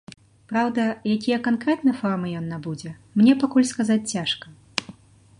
Праўда, 0.51 0.85
якія 1.15 1.37
канкрэтна 1.47 1.93
формы 1.99 2.27
ён 2.39 2.47
набудзе, 2.53 2.93
мне 3.19 3.33
пакуль 3.43 3.69
сказаць 3.73 3.99
цяжка. 4.15 4.47